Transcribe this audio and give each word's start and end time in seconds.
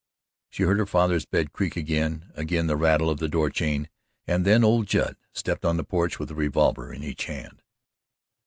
She 0.49 0.63
heard 0.63 0.79
her 0.79 0.87
father's 0.87 1.27
bed 1.27 1.53
creak 1.53 1.75
again, 1.75 2.31
again 2.33 2.65
the 2.65 2.75
rattle 2.75 3.07
of 3.07 3.19
the 3.19 3.27
door 3.29 3.51
chain, 3.51 3.87
and 4.25 4.43
then 4.45 4.63
old 4.63 4.87
Judd 4.87 5.15
stepped 5.31 5.63
on 5.63 5.77
the 5.77 5.83
porch 5.83 6.17
with 6.17 6.31
a 6.31 6.35
revolver 6.35 6.91
in 6.91 7.03
each 7.03 7.25
hand. 7.25 7.61